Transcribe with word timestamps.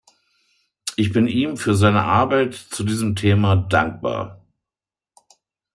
Ich 0.95 1.13
bin 1.13 1.27
ihm 1.27 1.57
für 1.57 1.75
seine 1.75 2.01
Arbeit 2.05 2.55
zu 2.55 2.83
diesem 2.83 3.15
Thema 3.15 3.55
dankbar. 3.55 4.43